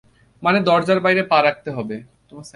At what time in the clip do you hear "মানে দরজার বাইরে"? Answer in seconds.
0.43-1.21